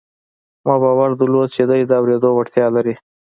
[0.65, 2.95] ما باور درلود چې دی د اورېدو وړتیا لري